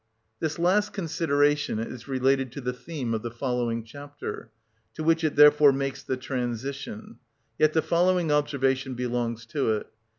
This 0.39 0.57
last 0.57 0.93
consideration 0.93 1.77
is 1.77 2.07
related 2.07 2.51
to 2.53 2.61
the 2.61 2.73
theme 2.73 3.13
of 3.13 3.21
the 3.21 3.29
following 3.29 3.83
chapter, 3.83 4.49
to 4.95 5.03
which 5.03 5.23
it 5.23 5.35
therefore 5.35 5.71
makes 5.71 6.01
the 6.01 6.17
transition: 6.17 7.19
yet 7.59 7.73
the 7.73 7.83
following 7.83 8.31
observation 8.31 8.95
belongs 8.95 9.45
to 9.45 9.73
it. 9.73 9.85